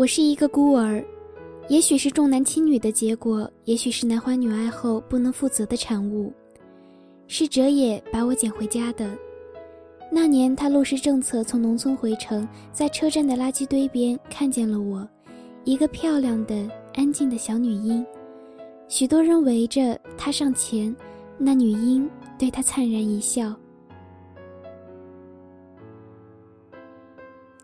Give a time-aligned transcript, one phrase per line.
[0.00, 1.04] 我是一个孤儿，
[1.68, 6.32] 也许是重男轻女的结果，也许是男欢女爱后不能负责的产物。
[7.26, 9.14] 是哲野把我捡回家的。
[10.10, 15.06] 那年他落实政策从农村回城，在车站的垃圾堆边看见了我，
[15.64, 18.02] 一个漂亮的、安静的小女婴。
[18.88, 20.96] 许多人围着他上前，
[21.36, 22.08] 那女婴
[22.38, 23.54] 对他灿然一笑。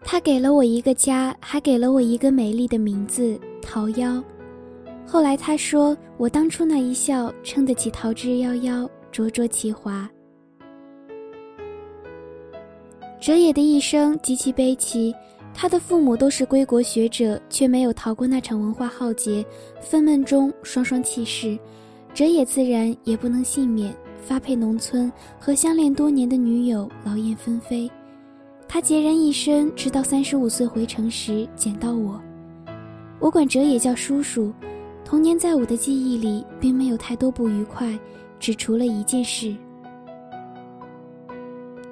[0.09, 4.23] 他给了我一个家，还给了我一个美丽的名字——桃夭。
[5.05, 10.09] 后来他说，我当初那一笑撑得起桃之夭夭，灼灼其华。
[13.21, 15.13] 哲野的一生极其悲戚，
[15.53, 19.45] 他的父母都是归国学者，却没有逃过那场文化浩劫，
[19.81, 21.59] 愤懑中双双弃世。
[22.15, 27.91] 哲野自然也不能幸免，发配农村，和相恋多年的女友劳燕分飞。
[28.77, 32.21] 他孑然一身，直到三十五岁回城时捡到我。
[33.19, 34.53] 我管哲野叫叔叔。
[35.03, 37.99] 童年在我的记忆里并没有太多不愉快，
[38.39, 39.57] 只除了一件事。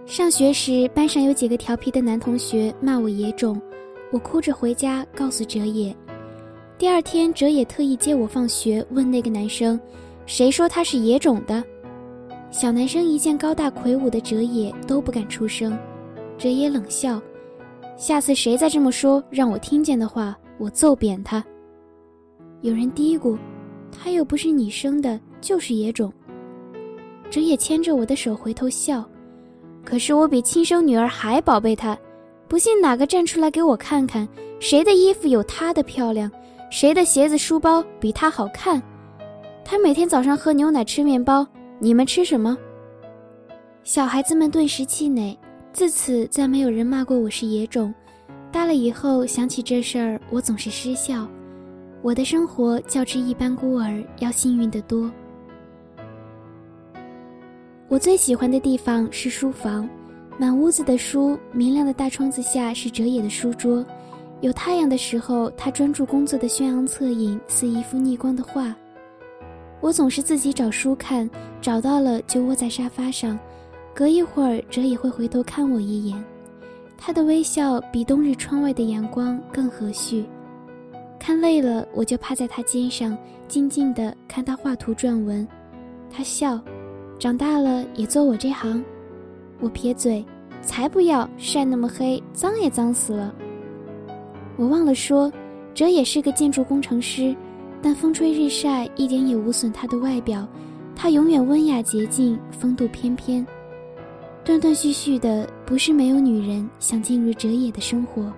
[0.04, 3.58] 上学时，班上有几个调皮的男同学骂我野种，
[4.12, 5.96] 我哭着回家告诉哲野。
[6.76, 9.80] 第二天，哲野特意接我放学，问那个男生
[10.26, 11.64] ：“谁说他是野种的？”
[12.52, 15.74] 小男生一见高大魁梧的哲野，都不敢出声。
[16.36, 17.20] 哲野冷笑
[17.96, 21.42] ：“下次谁再这么说，让我听见的话，我揍扁他。”
[22.62, 23.38] 有人嘀咕
[23.92, 26.12] ：“他又不是你生的，就是野种。”
[27.30, 29.04] 哲野牵着我的手回头笑
[29.84, 31.96] ：“可是我比亲生女儿还宝贝他，
[32.48, 34.28] 不信哪个站出来给我看看，
[34.60, 36.30] 谁的衣服有他的漂亮，
[36.70, 38.82] 谁的鞋子书包比他好看？
[39.64, 41.46] 他每天早上喝牛奶吃面包，
[41.78, 42.56] 你们吃什么？”
[43.84, 45.36] 小孩子们顿时气馁。
[45.74, 47.92] 自此，再没有人骂过我是野种。
[48.52, 51.26] 大了以后想起这事儿，我总是失笑。
[52.00, 55.10] 我的生活较之一般孤儿要幸运得多。
[57.88, 59.88] 我最喜欢的地方是书房，
[60.38, 63.84] 满屋子的书，明亮的大窗子下是哲野的书桌，
[64.42, 68.72] 有太阳的时候，他专注工作的轩昂侧影似一幅逆光的画。
[69.80, 71.28] 我总是自己找书看，
[71.60, 73.36] 找到了就窝在沙发上。
[73.94, 76.24] 隔一会儿，哲也会回头看我一眼，
[76.98, 80.24] 他的微笑比冬日窗外的阳光更和煦。
[81.16, 83.16] 看累了，我就趴在他肩上，
[83.46, 85.46] 静静地看他画图撰文。
[86.10, 86.60] 他笑，
[87.20, 88.84] 长大了也做我这行。
[89.60, 90.24] 我撇嘴，
[90.60, 93.32] 才不要，晒那么黑，脏也脏死了。
[94.56, 95.32] 我忘了说，
[95.72, 97.34] 哲也是个建筑工程师，
[97.80, 100.46] 但风吹日晒一点也无损他的外表，
[100.96, 103.46] 他永远温雅洁净，风度翩翩。
[104.44, 108.30] 断断续续的，不是没有女人想进入哲野的生活。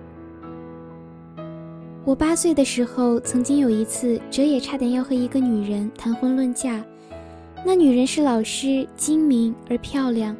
[2.05, 6.81] 我八岁的时候，曾经有一次，哲野差点要和一个女人谈婚论嫁。
[7.65, 10.33] 那女人是老师，精明而漂亮。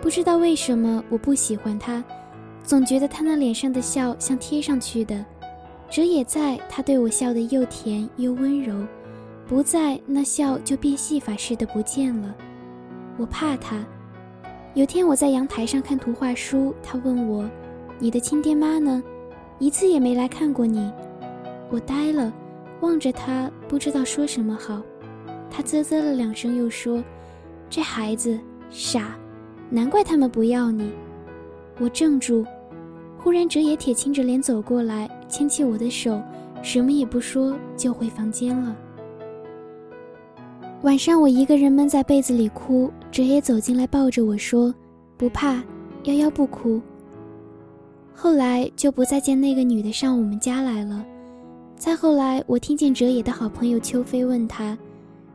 [0.00, 2.02] 不知道为什么，我不喜欢她，
[2.62, 5.22] 总觉得她那脸上的笑像贴上去的。
[5.90, 8.74] 哲野在，她对我笑得又甜又温柔；
[9.46, 12.34] 不在，那笑就变戏法似的不见了。
[13.18, 13.84] 我怕她。
[14.74, 17.48] 有天我在阳台上看图画书，他问我
[18.00, 19.00] ：“你的亲爹妈呢？
[19.60, 20.92] 一次也没来看过你。”
[21.70, 22.32] 我呆了，
[22.80, 24.82] 望着他，不知道说什么好。
[25.48, 27.00] 他啧啧了两声，又说
[27.70, 28.36] ：“这孩子
[28.68, 29.16] 傻，
[29.70, 30.90] 难怪他们不要你。”
[31.78, 32.44] 我怔住，
[33.16, 36.20] 忽然哲也铁青着脸走过来，牵起我的手，
[36.62, 38.76] 什么也不说，就回房间了。
[40.84, 44.72] 晚上我一个人闷在被子里哭，哲也走进来抱着我说
[45.16, 45.54] ：“不怕，
[46.04, 46.78] 夭夭不哭。”
[48.14, 51.02] 后来就不再见那个女的上我们家来了。
[51.74, 54.76] 再后来，我听见哲野的好朋友秋飞问他：“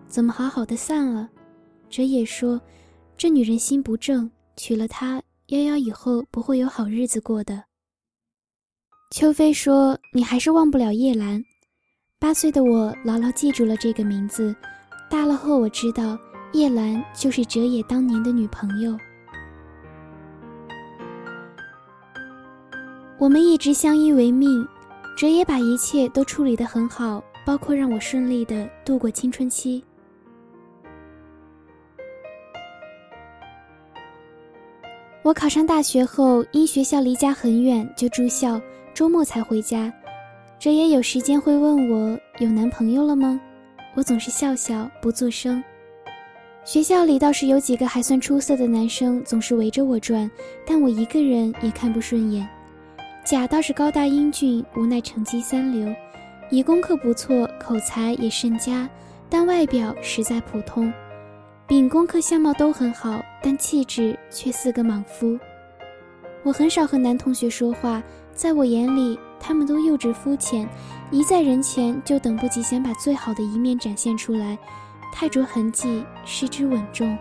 [0.08, 1.28] 怎么好好的散了？”
[1.90, 2.62] 哲野说
[3.18, 7.64] ：“这女人心不正，娶了她，夭夭以后不会有好日子过的。”
[9.10, 11.44] 秋飞说：“你还是忘不了叶兰。”
[12.20, 14.56] 八岁的我牢牢记住了这个名字。
[15.10, 16.18] 大了后，我知道
[16.54, 18.96] 叶兰就是哲野当年的女朋友。
[23.18, 24.66] 我们一直相依为命，
[25.18, 29.84] 哲野把一切都处理得很好，包括让我顺利的度过青春期。
[35.24, 38.62] 我考上大学后，因学校离家很远，就住校，
[38.94, 39.92] 周末才回家。
[40.60, 43.40] 哲野有时间会问我有男朋友了吗？
[44.00, 45.62] 我总是笑笑不作声。
[46.64, 50.32] 学校里倒是有几个还算出色的男生，总是围着我转，
[50.66, 52.48] 但我一个人也看不顺眼。
[53.26, 55.94] 甲倒是高大英俊，无奈成绩三流，
[56.50, 58.90] 乙功课不错，口才也甚佳，
[59.30, 60.90] 但外表实在普通。
[61.68, 65.38] 丙功课相貌都很好，但气质却似个莽夫。
[66.44, 68.02] 我很少和男同学说话，
[68.34, 70.68] 在我眼里，他们都幼稚肤浅，
[71.12, 74.58] 一在人前就等不及想把最好的一面展现出来，
[75.14, 77.18] 太着痕迹，失之稳重。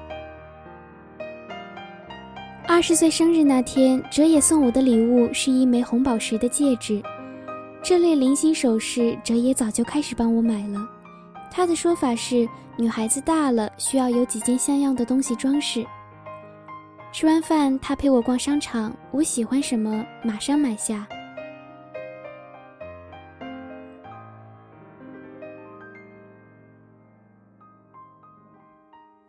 [2.66, 7.02] 二十岁生日那天，哲野送我的礼物是一枚红宝石的戒指，
[7.82, 10.86] 这类零星首饰，哲野早就开始帮我买了。
[11.50, 15.84] 他的说法是，女孩子大了需要有几件像样的东西装饰。
[17.10, 21.08] 吃完饭，他陪我逛商场，我喜欢什么马上买下。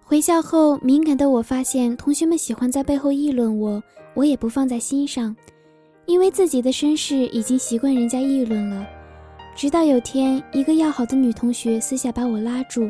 [0.10, 3.84] 回校后，敏感的我发现同学们喜欢在背后议论我，
[4.16, 5.36] 我也不放在心上，
[6.08, 8.84] 因为自己的身世已经习惯人家议论了。
[9.56, 12.90] 直到有天，一个要好的女同学私下把我拉住。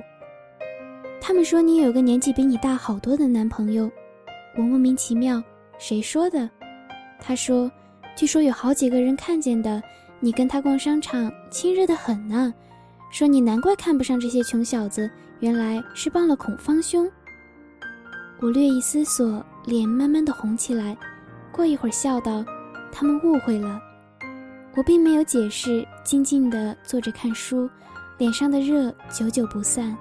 [1.20, 3.92] 他们说你有个年纪比你大好多的男朋友，
[4.56, 5.44] 我莫名其妙，
[5.78, 6.50] 谁说的？
[7.20, 7.70] 他说，
[8.16, 9.84] 据说有好几个人看见的，
[10.22, 12.54] 你跟他逛商场，亲热的很呢。
[13.12, 17.10] 说你难怪看不上这些穷小子，原来是帮了孔方兄。
[18.42, 20.98] 我略一思索，脸慢慢的红起来，
[21.52, 22.44] 过一会儿笑道
[22.92, 23.80] ：“他们误会了。”
[24.76, 27.70] 我并没有解释，静静的坐着看书，
[28.18, 29.98] 脸上的热久久不散。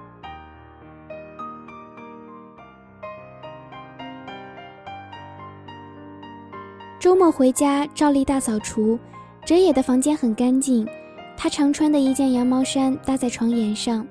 [6.99, 8.99] 周末回家，照例大扫除。
[9.45, 10.87] 哲野的房间很干净，
[11.35, 14.05] 他常穿的一件羊毛衫搭在床沿上，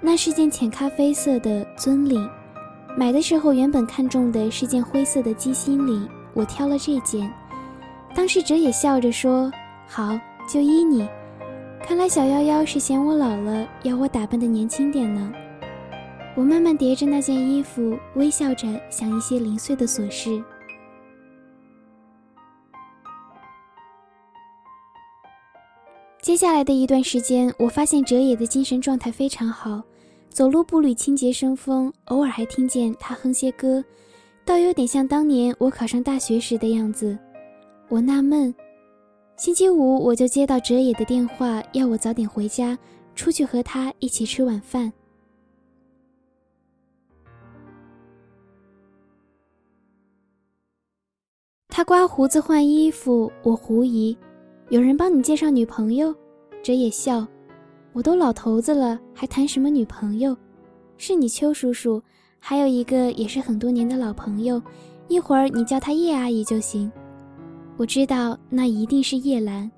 [0.00, 2.28] 那是件浅咖啡色的尊领。
[2.96, 7.32] 买的时候原本看中的是件灰色的鸡心领，我挑了这件。
[8.14, 9.50] 当事者也笑着说。
[9.86, 10.18] 好，
[10.48, 11.06] 就依你。
[11.86, 15.32] 看来小夭夭是嫌我老了，要我打扮的年轻点呢。
[16.34, 20.42] 我慢慢叠着那件衣服，微笑着想一些零碎的琐事。
[26.24, 29.82] 接下来的一段时间，我发现哲野的精神状态非常好，
[30.30, 33.84] 走路步履清洁生风，偶尔还听见他哼些歌，
[34.42, 37.18] 倒有点像当年我考上大学时的样子。
[37.90, 38.52] 我纳闷。
[39.36, 42.78] 星期五我就接到哲野的电话，要我早点回家，
[43.14, 44.90] 出去和他一起吃晚饭。
[51.68, 54.16] 他刮胡子换衣服，我狐疑：
[54.70, 56.14] 有人帮你介绍女朋友？
[56.62, 57.26] 哲野笑：
[57.92, 60.34] 我都老头子了，还谈什么女朋友？
[60.96, 62.02] 是你邱叔叔，
[62.38, 64.60] 还有一个也是很多年的老朋友，
[65.06, 66.90] 一会儿你叫他叶阿姨就行。
[67.76, 69.70] 我知道那一定是叶兰。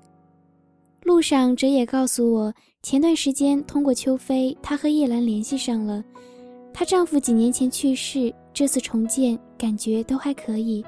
[1.03, 6.01] 路上，哲也告诉我，前段时间通过邱飞，他和叶兰联系上了。
[6.73, 10.83] 她丈夫几年前去世，这次重建感觉都还可以。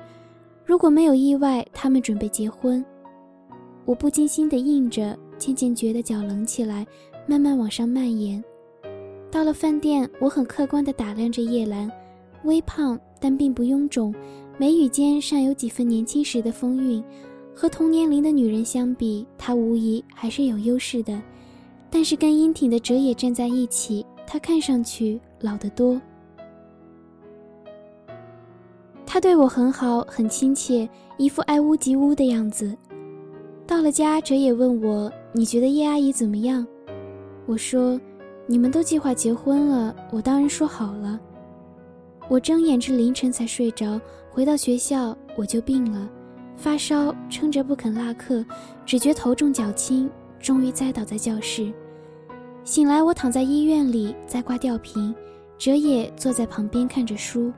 [0.64, 2.84] 如果没有意外，他们准备结婚。
[3.90, 6.86] 我不禁心地应着，渐渐觉得脚冷起来，
[7.26, 8.44] 慢慢往上蔓延。
[9.32, 11.92] 到了饭店，我很客观地打量着叶兰，
[12.44, 14.14] 微胖但并不臃肿。
[14.60, 17.04] 眉宇间尚有几分年轻时的风韵，
[17.56, 21.20] 和同年龄的女人相比，她无疑还是有优势的。
[21.90, 26.00] 但是跟英挺的哲野站在一起，她看上去老得多。
[29.04, 32.78] 他对我很好，很亲切，一副爱屋及乌的样子。
[33.70, 36.66] 到了家，哲野问我：“你觉得叶阿姨怎么样？”
[37.46, 38.02] 我说
[38.48, 41.20] ：“你们都计划结婚了，我当然说好了。”
[42.28, 44.02] 我睁眼至凌晨才睡着。
[44.32, 46.10] 回到学校，我就病了，
[46.58, 48.44] 发烧，撑着不肯落课，
[48.88, 50.10] 只觉头重脚轻，
[50.40, 51.72] 终于栽倒在教室。
[52.64, 55.14] 醒来，我躺在医院里，在挂吊瓶，
[55.60, 57.54] 哲野坐在旁边看着书。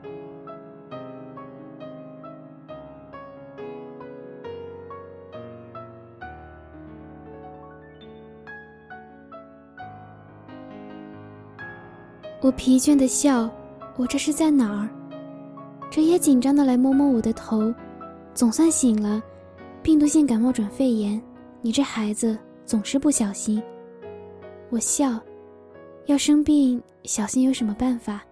[12.42, 13.48] 我疲倦的笑，
[13.94, 14.90] 我这是在哪儿？
[15.88, 17.72] 哲也紧张的来摸摸我的头，
[18.34, 19.22] 总算醒了。
[19.80, 21.22] 病毒性感冒转肺炎，
[21.60, 23.62] 你这孩子总是不小心。
[24.70, 25.20] 我笑，
[26.06, 28.24] 要生病小心有什么办法？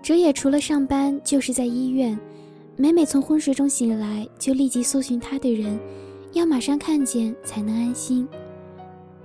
[0.00, 2.16] 哲也除了上班就是在医院，
[2.76, 5.78] 每每从昏睡中醒来，就立即搜寻他的人。
[6.32, 8.26] 要马上看见才能安心。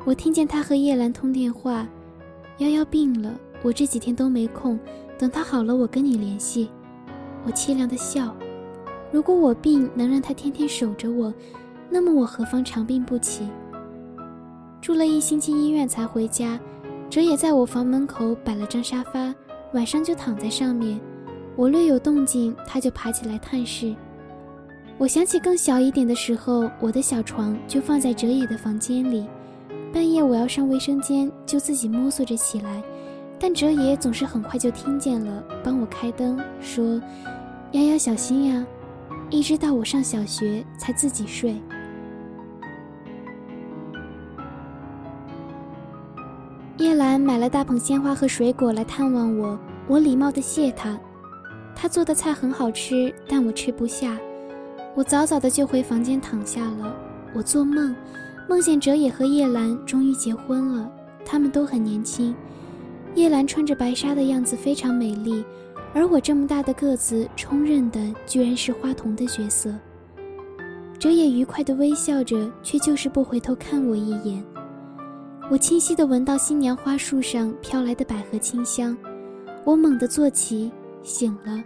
[0.05, 1.87] 我听见他和叶兰通电话，
[2.59, 4.79] 夭夭病了，我这几天都没空，
[5.17, 6.69] 等他好了我跟你联系。
[7.43, 8.35] 我凄凉的笑。
[9.11, 11.33] 如果我病能让他天天守着我，
[11.89, 13.47] 那么我何妨长病不起？
[14.79, 16.59] 住了一星期医院才回家，
[17.09, 19.33] 哲也在我房门口摆了张沙发，
[19.73, 21.01] 晚上就躺在上面。
[21.59, 23.93] 我略有动静，他就爬起来探视。
[24.97, 29.27] 我想起更小一点的时候，我的小床就放在哲野的房间里，
[29.91, 32.81] 半夜我要上卫生间，就自己摸索着起来，
[33.37, 36.97] 但哲野总是很快就听见了，帮我开灯，说
[37.73, 38.65] ：“丫丫小心呀。”
[39.29, 41.61] 一直到我上小学才自己睡。
[46.77, 50.97] 叶兰买了大捧鲜花和水果来探望我，我礼貌地谢她。
[51.81, 54.19] 他做的菜很好吃，但我吃不下。
[54.95, 56.93] 我早早的就回房间躺下了。
[57.33, 57.95] 我做梦，
[58.49, 60.91] 梦见哲野和叶兰终于结婚了。
[61.23, 62.35] 他们都很年轻，
[63.15, 65.41] 叶兰穿着白纱的样子非常美丽。
[65.93, 69.73] 而我这么大的个子，充任的居然是花童的角色。
[70.99, 74.43] 哲野愉快的微笑着，却就是不回头看我一眼。
[75.49, 78.97] 我清晰的闻到新娘花束上飘来的百合清香，
[79.63, 80.69] 我猛地坐起，
[81.03, 81.63] 醒了，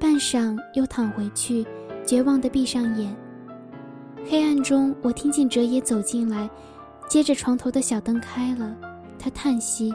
[0.00, 1.66] 半晌又躺回去，
[2.06, 3.14] 绝望地闭上眼。
[4.24, 6.48] 黑暗中，我听见哲野走进来，
[7.08, 8.76] 接着床头的小灯开了，
[9.18, 9.94] 他叹息：“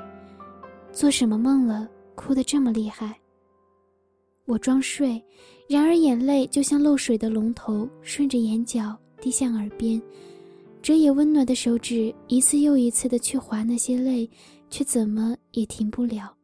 [0.92, 1.88] 做什么梦了？
[2.16, 3.16] 哭得这么厉害？”
[4.46, 5.24] 我装睡，
[5.70, 10.02] 然而眼泪就像漏水的龙头，顺着眼角滴向耳边。
[10.82, 14.30] 哲野温暖的手指一次又一次的去划那些泪，
[14.70, 16.36] 却怎么也停不了。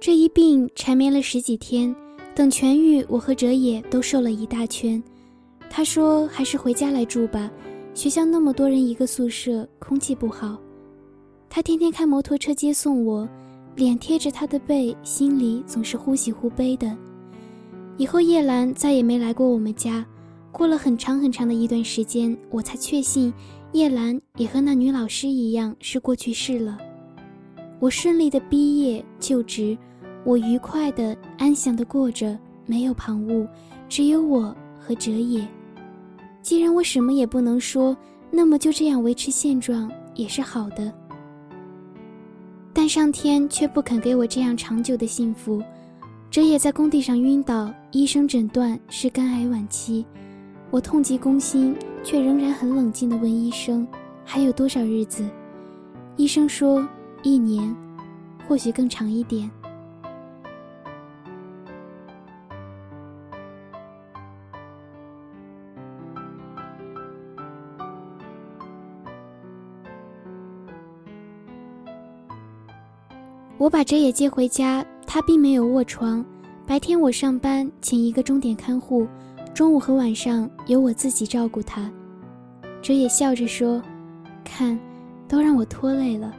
[0.00, 1.94] 这一病缠绵了十几天，
[2.34, 5.00] 等痊愈，我和哲野都瘦了一大圈。
[5.68, 7.50] 他说：“还是回家来住吧。”
[7.92, 10.56] 学校那么多人一个宿舍，空气不好。
[11.50, 13.28] 他天天开摩托车接送我，
[13.76, 16.96] 脸贴着他的背，心里总是忽喜忽悲的。
[17.98, 20.06] 以后叶兰再也没来过我们家。
[20.50, 23.30] 过了很长很长的一段时间，我才确信
[23.72, 26.78] 叶兰也和那女老师一样是过去式了。
[27.78, 29.76] 我顺利的毕业就职，
[30.24, 33.46] 我愉快的安详的过着，没有旁骛，
[33.88, 35.46] 只有我和哲野。
[36.42, 37.96] 既然我什么也不能说，
[38.30, 40.92] 那么就这样维持现状也是好的。
[42.72, 45.62] 但上天却不肯给我这样长久的幸福。
[46.30, 50.06] 哲野在工地上晕倒，医生诊断是肝癌晚期。
[50.70, 51.74] 我痛极攻心，
[52.04, 53.86] 却仍然很冷静地问医生
[54.24, 55.28] ：“还有多少日子？”
[56.16, 56.88] 医生说
[57.24, 57.74] ：“一年，
[58.46, 59.50] 或许更长一点。”
[73.60, 76.24] 我把哲野接回家，他并没有卧床。
[76.66, 79.06] 白天我上班，请一个钟点看护，
[79.52, 81.92] 中午和晚上由我自己照顾他。
[82.80, 83.82] 哲野笑着说
[84.42, 84.80] ：“看，
[85.28, 86.34] 都让我拖累了。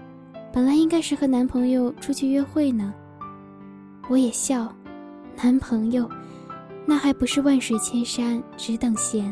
[0.51, 2.92] 本来应该是和男朋友出去约会呢。”
[4.10, 4.74] 我也笑
[5.38, 6.10] ：“男朋友，
[6.88, 9.32] 那还不是万水千山只等闲。”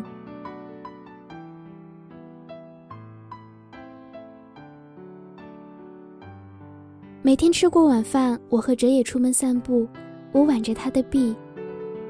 [7.21, 9.85] 每天吃过晚饭，我和哲野出门散步，
[10.31, 11.35] 我挽着他的臂。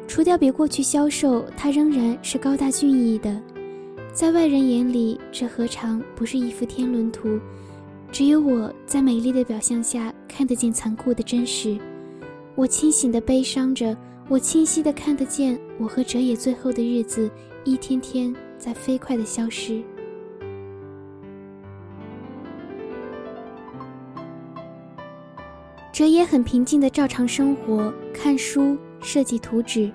[0.07, 3.41] 除掉比过去消瘦，他仍然是高大俊逸的。
[4.13, 7.39] 在外人眼里，这何尝不是一幅天伦图？
[8.11, 11.79] 只有我在美丽的表象下看得见残酷的真实。
[12.53, 13.97] 我清醒的悲伤着，
[14.27, 17.27] 我清晰的看得见我和哲野最后的日子，
[17.63, 19.81] 一天天在飞快的消失。
[25.99, 29.91] 哲也很平静的照常生活，看书，设计图纸。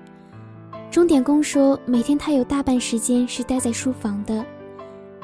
[0.91, 4.45] 钟点工说，每天他有大半时间是待在书房的。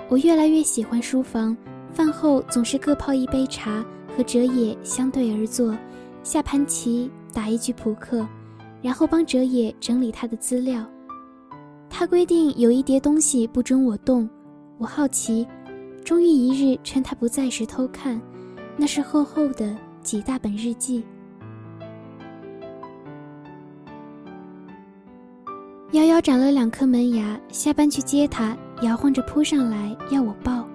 [0.10, 1.56] 我越来越喜欢书房，
[1.94, 3.86] 饭后总是各泡一杯茶，
[4.18, 5.78] 和哲野相对而坐，
[6.24, 8.28] 下盘棋，打一局扑克，
[8.82, 10.84] 然后帮哲野整理他的资料。
[11.92, 14.28] 他规定有一叠东西不准我动，
[14.80, 15.46] 我好奇，
[16.04, 18.20] 终于一日趁他不在时偷看，
[18.76, 19.78] 那是厚厚的。
[20.04, 21.04] 几大本日记。
[25.92, 30.66] 夭夭长了两颗门牙，下班去接她，摇晃着扑上来要我抱。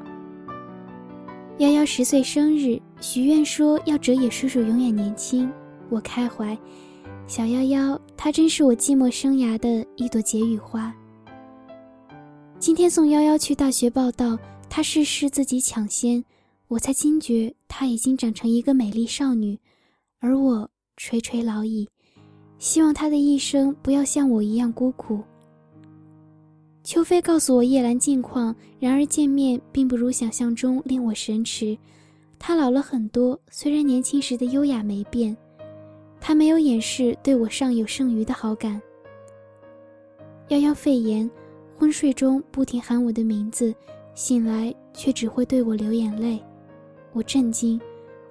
[1.59, 5.51] 瑶瑶十岁生日，许愿说要哲野叔叔永远年轻。
[5.89, 6.57] 我开怀，
[7.27, 10.93] 小夭夭，她真是我寂寞生涯的一朵解语花。
[12.59, 16.23] 今天送夭夭去大学报道，她事事自己抢先，
[16.69, 19.59] 我才惊觉她已经长成一个美丽少女，
[20.19, 21.89] 而我垂垂老矣。
[22.59, 25.23] 希望她的一生不要像我一样孤苦。
[26.83, 31.77] 秋飞告诉我叶兰近况，然而见面并不如想象中令我神驰。
[32.39, 35.37] 她老了很多，虽然年轻时的优雅没变。
[36.21, 38.81] 她没有掩饰对我尚有剩余的好感。
[40.49, 41.31] 夭夭肺炎，
[41.77, 43.75] 昏睡中不停喊我的名字，
[44.15, 46.43] 醒来却只会对我流眼泪。
[47.17, 47.81] 我震惊，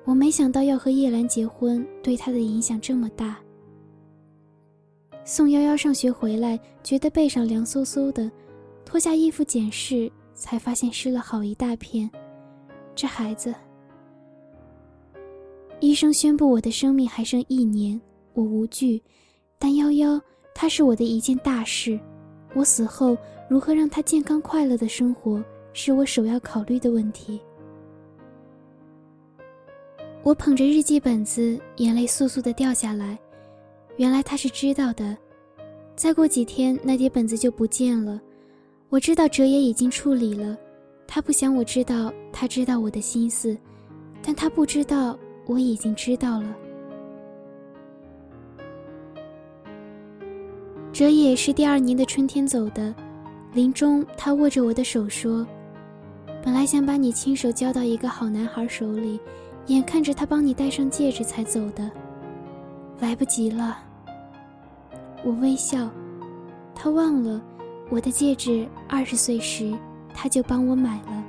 [0.04, 3.39] 我没想到要和叶兰结婚对她的影响这么大。
[5.24, 8.32] 送夭夭上学回来，觉得背上凉飕飕的。
[8.86, 12.08] 脱下衣服检视，才发现湿了好一大片。
[12.94, 13.56] 这孩子，
[15.80, 18.00] 医生宣布我的生命还剩一年，
[18.34, 19.01] 我无惧，
[19.58, 20.22] 但夭夭，
[20.54, 22.00] 她是我的一件大事。
[22.54, 23.18] 我死后
[23.50, 27.42] 如何让她健康快乐的生活，是我首要考虑的问题。
[30.25, 33.15] 我捧着日记本子，眼泪簌簌的掉下来。
[33.98, 35.15] 原来他是知道的，
[35.96, 38.20] 再过几天那叠本子就不见了。
[38.89, 40.58] 我知道哲野已经处理了，
[41.05, 43.55] 他不想我知道，他知道我的心思，
[44.24, 45.15] 但他不知道
[45.46, 46.55] 我已经知道了。
[50.91, 52.96] 哲野是第二年的春天走的，
[53.53, 55.46] 临终他握着我的手说
[56.44, 59.20] ：“本来想把你亲手交到一个好男孩手里，
[59.68, 61.90] 眼看着他帮你戴上戒指才走的，
[63.00, 63.80] 来不及了。”
[65.24, 65.90] 我微笑，
[66.76, 67.42] 他忘了。
[67.90, 69.74] 我的戒指，二十岁时
[70.14, 71.24] 他就帮我买了。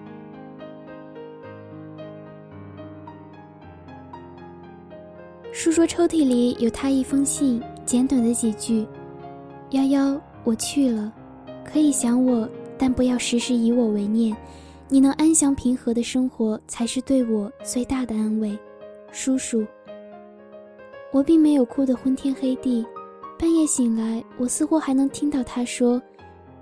[5.53, 8.87] 书桌抽屉里有他一封信，简短的几句
[9.71, 11.13] ：“幺幺，我去了，
[11.65, 14.37] 可以想我，但不要时时以我为念。
[14.89, 18.57] 你能安详平和的生活，才是对我最大的安慰。”
[19.11, 19.67] 叔叔，
[21.13, 22.87] 我并没有哭得昏天黑地，
[23.39, 26.01] 半夜醒来，我似乎还能听到他说。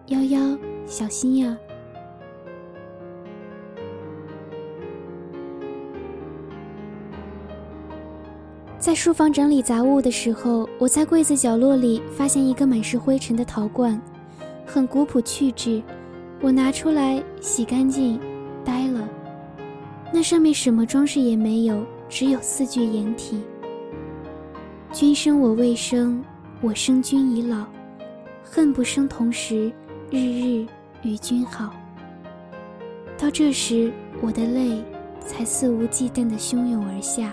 [0.09, 1.57] 幺幺，小心呀！
[8.79, 14.01] 在书房整理杂物的时候，我在柜子角落里发现一个满是灰尘的陶罐，
[14.67, 15.83] 很古朴趣致。
[16.45, 18.21] 我拿出来洗干净，
[18.63, 19.09] 呆了。
[20.13, 23.41] 那上面什么装饰也没有，只有四句掩体
[24.93, 26.23] ：“君生我未生，
[26.61, 27.65] 我生君已老，
[28.43, 29.73] 恨不生同时。”
[30.13, 30.67] 日日
[31.03, 31.73] 与君好。
[33.17, 34.85] 到这时，我的泪
[35.21, 37.33] 才肆无忌惮地汹涌而下。